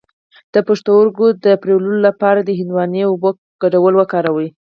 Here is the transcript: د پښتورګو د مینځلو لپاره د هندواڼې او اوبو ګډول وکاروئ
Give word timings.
د 0.53 0.55
پښتورګو 0.67 1.27
د 1.45 1.45
مینځلو 1.63 1.99
لپاره 2.07 2.39
د 2.41 2.49
هندواڼې 2.59 3.01
او 3.05 3.11
اوبو 3.13 3.29
ګډول 3.61 3.93
وکاروئ 3.97 4.49